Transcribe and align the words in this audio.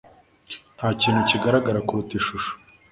Ntakintu 0.77 1.19
kigaragara 1.29 1.85
kuruta 1.87 2.13
ishusho. 2.19 2.51